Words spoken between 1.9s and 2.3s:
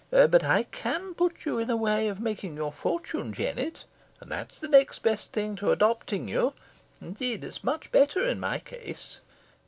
of